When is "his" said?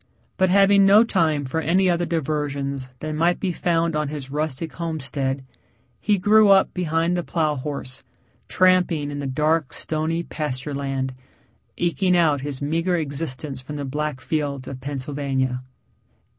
4.07-4.31, 12.41-12.63